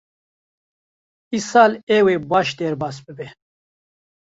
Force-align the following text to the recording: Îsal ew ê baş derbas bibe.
Îsal 1.37 1.71
ew 1.97 2.05
ê 2.15 2.17
baş 2.29 2.49
derbas 2.57 2.97
bibe. 3.05 3.27